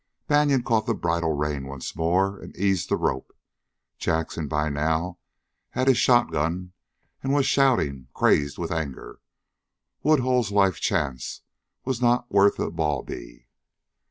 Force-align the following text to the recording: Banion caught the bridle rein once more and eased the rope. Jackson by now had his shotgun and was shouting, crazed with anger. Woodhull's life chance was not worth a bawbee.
Banion 0.25 0.63
caught 0.63 0.87
the 0.87 0.95
bridle 0.95 1.33
rein 1.33 1.67
once 1.67 1.95
more 1.95 2.39
and 2.39 2.57
eased 2.57 2.89
the 2.89 2.97
rope. 2.97 3.37
Jackson 3.99 4.47
by 4.47 4.67
now 4.67 5.19
had 5.69 5.87
his 5.87 5.99
shotgun 5.99 6.73
and 7.21 7.31
was 7.35 7.45
shouting, 7.45 8.07
crazed 8.15 8.57
with 8.57 8.71
anger. 8.71 9.19
Woodhull's 10.01 10.51
life 10.51 10.79
chance 10.79 11.41
was 11.85 12.01
not 12.01 12.31
worth 12.31 12.57
a 12.57 12.71
bawbee. 12.71 13.45